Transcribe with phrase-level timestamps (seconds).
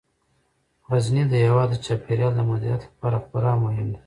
[0.89, 3.99] غزني د هیواد د چاپیریال د مدیریت لپاره خورا مهم دی.